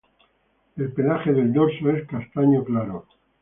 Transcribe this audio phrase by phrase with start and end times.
[0.77, 3.05] El pelaje del dorso es castaño claro.